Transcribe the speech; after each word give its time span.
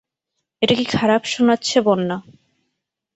এটা 0.61 0.73
কি 0.75 0.85
খারাপ 0.91 1.21
শোনাচ্ছে 1.25 1.77
বন্যা। 1.81 2.17